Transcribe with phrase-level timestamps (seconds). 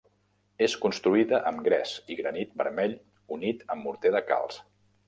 [0.67, 2.99] És construïda amb gres i granit vermell
[3.39, 4.63] unit amb morter de calç.